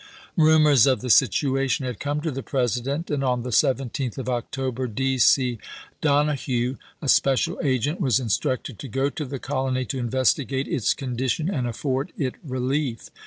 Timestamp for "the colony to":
9.25-9.99